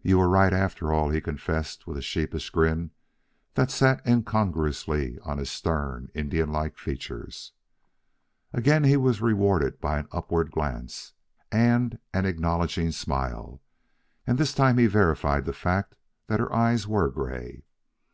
[0.00, 2.90] "You were right, after all," he confessed, with a sheepish grin
[3.52, 7.52] that sat incongruously on his stern, Indian like features.
[8.54, 11.12] Again he was rewarded by an upward glance
[11.50, 13.60] and an acknowledging smile,
[14.26, 15.96] and this time he verified the fact
[16.28, 17.64] that her eyes were gray.